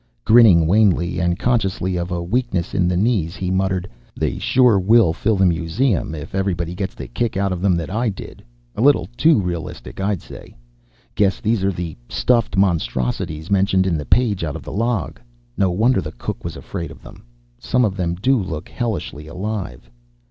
Grinning 0.25 0.65
wanly, 0.65 1.19
and 1.19 1.37
conscious 1.37 1.79
of 1.79 2.09
a 2.09 2.23
weakness 2.23 2.73
in 2.73 2.87
the 2.87 2.97
knees, 2.97 3.35
he 3.35 3.51
muttered: 3.51 3.87
"They 4.17 4.39
sure 4.39 4.79
will 4.79 5.13
fill 5.13 5.35
the 5.35 5.45
museum, 5.45 6.15
if 6.15 6.33
everybody 6.33 6.73
gets 6.73 6.95
the 6.95 7.07
kick 7.07 7.37
out 7.37 7.51
of 7.51 7.61
them 7.61 7.75
that 7.75 7.91
I 7.91 8.09
did. 8.09 8.43
A 8.75 8.81
little 8.81 9.07
too 9.15 9.39
realistic, 9.39 9.99
I'd 10.01 10.23
say. 10.23 10.55
Guess 11.13 11.39
these 11.41 11.63
are 11.63 11.71
the 11.71 11.95
'stuffed 12.09 12.57
monstrosities' 12.57 13.51
mentioned 13.51 13.85
in 13.85 13.95
the 13.95 14.03
page 14.07 14.43
out 14.43 14.55
of 14.55 14.63
the 14.63 14.73
log. 14.73 15.19
No 15.55 15.69
wonder 15.69 16.01
the 16.01 16.13
cook 16.13 16.43
was 16.43 16.57
afraid 16.57 16.89
of 16.89 17.03
them. 17.03 17.23
Some 17.59 17.85
of 17.85 17.95
then 17.95 18.15
do 18.15 18.41
look 18.41 18.69
hellishly 18.69 19.27
alive!" 19.27 19.87